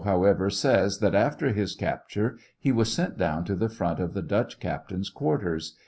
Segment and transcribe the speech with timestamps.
[0.01, 4.15] 771 ever, says that after his capture he was sent down to the front of
[4.15, 5.77] the" Dutch Captain's" quarters.